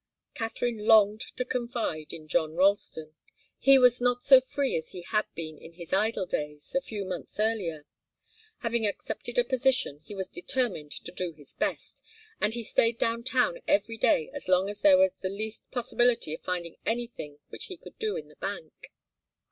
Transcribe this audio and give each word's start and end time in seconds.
Katharine 0.33 0.87
longed 0.87 1.21
to 1.37 1.45
confide 1.45 2.11
in 2.11 2.27
John 2.27 2.55
Ralston. 2.55 3.13
He 3.59 3.77
was 3.77 4.01
not 4.01 4.23
so 4.23 4.41
free 4.41 4.75
as 4.75 4.93
he 4.93 5.03
had 5.03 5.27
been 5.35 5.59
in 5.59 5.73
his 5.73 5.93
idle 5.93 6.25
days, 6.25 6.73
a 6.73 6.81
few 6.81 7.05
months 7.05 7.39
earlier. 7.39 7.85
Having 8.61 8.87
accepted 8.87 9.37
a 9.37 9.43
position, 9.43 9.99
he 10.03 10.15
was 10.15 10.27
determined 10.27 10.89
to 10.91 11.11
do 11.11 11.33
his 11.33 11.53
best, 11.53 12.03
and 12.41 12.55
he 12.55 12.63
stayed 12.63 12.97
down 12.97 13.23
town 13.23 13.59
every 13.67 13.95
day 13.97 14.31
as 14.33 14.47
long 14.47 14.71
as 14.71 14.81
there 14.81 14.97
was 14.97 15.19
the 15.19 15.29
least 15.29 15.69
possibility 15.69 16.33
of 16.33 16.41
finding 16.41 16.77
anything 16.83 17.37
which 17.49 17.65
he 17.65 17.77
could 17.77 17.99
do 17.99 18.15
in 18.15 18.27
the 18.27 18.37
bank. 18.37 18.91